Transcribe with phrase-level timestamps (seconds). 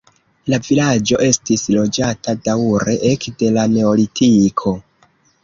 [0.51, 4.77] La vilaĝo estis loĝata daŭre ekde la neolitiko.